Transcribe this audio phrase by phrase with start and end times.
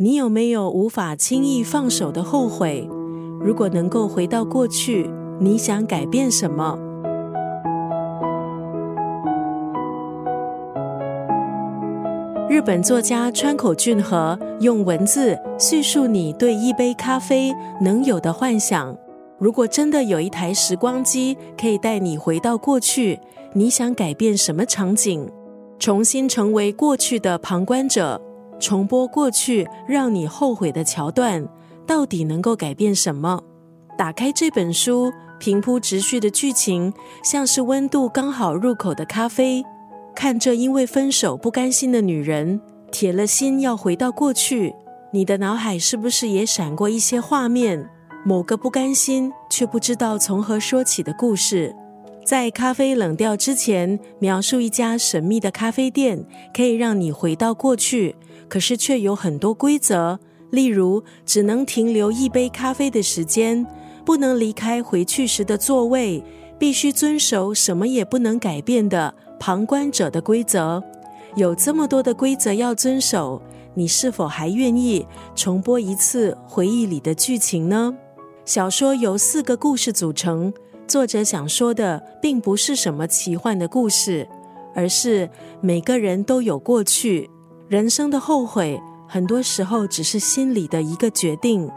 [0.00, 2.88] 你有没有无法轻易放手的后悔？
[3.40, 6.78] 如果能够回到过去，你想改变什么？
[12.48, 18.96] 日本作家川口俊和用文字叙述你对一杯咖啡能有的幻想。
[19.36, 23.18] 如果真的有一台时光机可以带你回到过去，
[23.52, 25.28] 你想改变什么场景？
[25.80, 28.20] 重新成为过去的旁观者？
[28.58, 31.46] 重播过去让你后悔的桥段，
[31.86, 33.42] 到底能够改变什么？
[33.96, 36.92] 打开这本书，平铺直叙的剧情，
[37.22, 39.64] 像是温度刚好入口的咖啡。
[40.14, 42.60] 看着因为分手不甘心的女人，
[42.90, 44.74] 铁了心要回到过去，
[45.12, 47.88] 你的脑海是不是也闪过一些画面？
[48.24, 51.74] 某个不甘心却不知道从何说起的故事？
[52.28, 58.14] 在咖啡冷掉之前，描述一家神秘的咖啡店，可以让你回到过去。
[58.50, 63.66] 可是却有很多规则，例如只能停留一杯咖啡的时间，
[64.04, 66.22] 不能离开回去时的座位，
[66.58, 70.84] 必须遵守什么也不能改变的旁观者的规则。
[71.34, 73.40] 有这么多的规则要遵守，
[73.72, 77.96] 你是否还愿意重播一次回忆里的剧情呢？
[78.44, 80.52] 小说由四个故事组成，
[80.88, 84.26] 作者想说的并不是什么奇幻的故事，
[84.74, 85.28] 而是
[85.60, 87.28] 每个人都有过去。
[87.68, 91.70] 人生的后悔，很多时候只是心里的一个决定。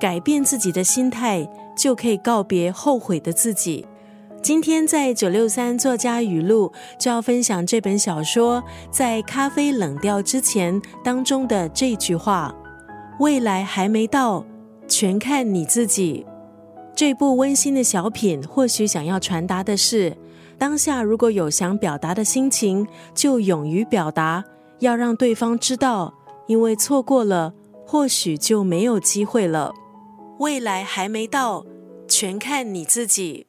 [0.00, 3.86] 改变自己的心态，就可以告别后悔的自己。
[4.42, 12.54] 今天在九六三作家语录就要分享这本小说《在咖啡冷掉之前》当中的这句话
[13.20, 14.44] ：“未来还没到，
[14.88, 16.24] 全看你自己。”
[16.96, 20.16] 这部温馨的小品，或许想要传达的是：
[20.56, 24.44] 当下如果有想表达的心情，就勇于表达。
[24.78, 26.14] 要让对方知道，
[26.46, 27.52] 因为错过了，
[27.86, 29.72] 或许就没有机会了。
[30.38, 31.64] 未来还没到，
[32.06, 33.46] 全看你自己。